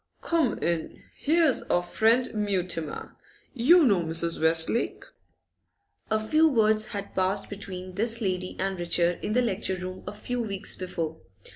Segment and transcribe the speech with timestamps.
[0.23, 1.03] 'Come in!
[1.15, 3.15] Here's our friend Mutimer.
[3.53, 4.41] You know Mrs.
[4.41, 5.05] Westlake?'
[6.09, 10.11] A few words had passed between this lady and Richard in the lecture room a
[10.13, 11.21] few weeks before.